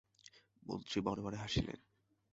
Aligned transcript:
মন্ত্রী 0.65 0.99
মনে 1.01 1.21
মনে 1.21 1.37
হাসিলেন। 1.37 1.79